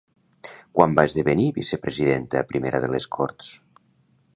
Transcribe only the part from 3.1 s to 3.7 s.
Corts?